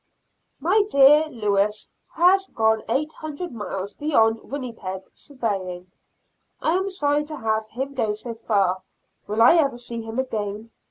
[0.59, 5.91] My dear Lewis has gone eight hundred miles beyond Winnipeg surveying.
[6.59, 8.81] I am sorry to have him go so far.
[9.27, 10.71] Will I ever see him again?